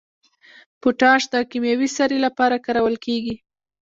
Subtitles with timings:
[0.81, 3.35] پوټاش د کیمیاوي سرې لپاره کارول کیږي.